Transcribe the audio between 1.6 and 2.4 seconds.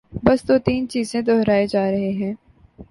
جا رہے ہیں۔